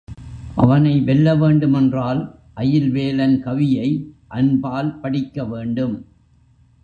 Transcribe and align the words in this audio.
அவனை 0.55 0.99
வெல்ல 0.99 1.35
வேண்டுமென்றால் 1.35 2.21
அயில்வேலன் 2.55 3.37
கவியை 3.45 3.89
அன்பால் 4.27 4.99
படிக்க 4.99 5.45
வேண்டும். 5.45 5.95